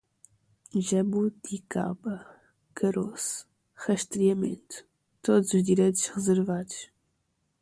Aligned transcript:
Jabuticaba, 0.79 2.25
caroço, 2.73 3.47
rastreamento, 3.75 4.83
todos 5.21 5.53
os 5.53 5.63
direitos 5.63 6.07
reservados 6.07 6.89